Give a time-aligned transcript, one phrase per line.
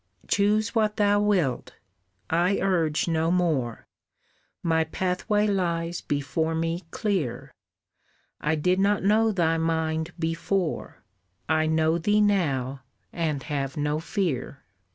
[0.27, 1.75] Choose what thou wilt,
[2.27, 3.85] I urge no more,
[4.63, 7.53] My pathway lies before me clear,
[8.39, 11.03] I did not know thy mind before,
[11.47, 12.81] I know thee now,
[13.13, 14.63] and have no fear."